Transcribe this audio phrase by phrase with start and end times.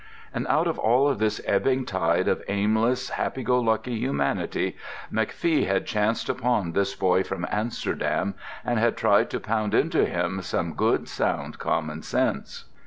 [0.33, 4.75] And out of all this ebbing tide of aimless, happy go lucky humanity
[5.13, 8.33] McFee had chanced upon this boy from Amsterdam
[8.65, 12.65] and had tried to pound into him some good sound common sense.